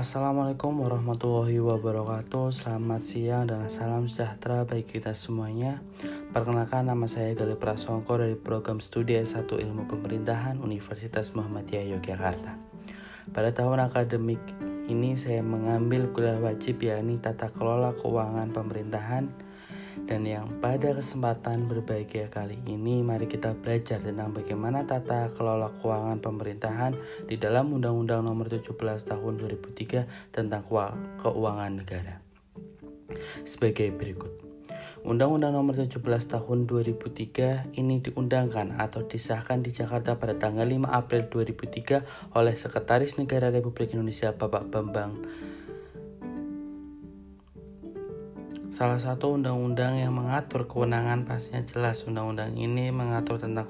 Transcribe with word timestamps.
Assalamualaikum 0.00 0.80
warahmatullahi 0.80 1.60
wabarakatuh. 1.60 2.56
Selamat 2.56 3.04
siang 3.04 3.44
dan 3.44 3.68
salam 3.68 4.08
sejahtera 4.08 4.64
bagi 4.64 4.96
kita 4.96 5.12
semuanya. 5.12 5.84
Perkenalkan 6.32 6.88
nama 6.88 7.04
saya 7.04 7.36
Gali 7.36 7.52
Prasongko 7.52 8.16
dari 8.16 8.32
program 8.32 8.80
studi 8.80 9.20
S1 9.20 9.44
Ilmu 9.44 9.92
Pemerintahan 9.92 10.56
Universitas 10.56 11.36
Muhammadiyah 11.36 11.92
Yogyakarta. 11.92 12.56
Pada 13.28 13.52
tahun 13.52 13.92
akademik 13.92 14.40
ini 14.88 15.20
saya 15.20 15.44
mengambil 15.44 16.08
kuliah 16.16 16.40
wajib 16.40 16.80
yakni 16.80 17.20
Tata 17.20 17.52
Kelola 17.52 17.92
Keuangan 17.92 18.56
Pemerintahan 18.56 19.28
dan 20.04 20.24
yang 20.24 20.46
pada 20.60 20.96
kesempatan 20.96 21.68
berbahagia 21.68 22.30
kali 22.30 22.60
ini 22.68 23.00
mari 23.04 23.28
kita 23.28 23.56
belajar 23.56 24.00
tentang 24.00 24.32
bagaimana 24.32 24.84
tata 24.84 25.28
kelola 25.34 25.72
keuangan 25.80 26.20
pemerintahan 26.20 26.92
di 27.28 27.36
dalam 27.36 27.72
Undang-Undang 27.72 28.24
Nomor 28.24 28.48
17 28.48 28.70
Tahun 28.78 29.32
2003 29.40 30.34
tentang 30.34 30.62
keuangan 31.20 31.72
negara. 31.72 32.22
Sebagai 33.42 33.90
berikut. 33.90 34.32
Undang-Undang 35.00 35.56
Nomor 35.56 35.80
17 35.80 35.96
Tahun 36.04 36.58
2003 36.68 37.72
ini 37.80 38.04
diundangkan 38.04 38.76
atau 38.76 39.08
disahkan 39.08 39.64
di 39.64 39.72
Jakarta 39.72 40.20
pada 40.20 40.36
tanggal 40.36 40.68
5 40.68 40.84
April 40.84 41.22
2003 41.32 42.36
oleh 42.36 42.52
Sekretaris 42.52 43.16
Negara 43.16 43.48
Republik 43.48 43.96
Indonesia 43.96 44.36
Bapak 44.36 44.68
Bambang 44.68 45.24
Salah 48.70 49.02
satu 49.02 49.34
undang-undang 49.34 49.98
yang 49.98 50.14
mengatur 50.14 50.70
kewenangan 50.70 51.26
pastinya 51.26 51.66
jelas. 51.66 52.06
Undang-undang 52.06 52.54
ini 52.54 52.94
mengatur 52.94 53.42
tentang 53.42 53.66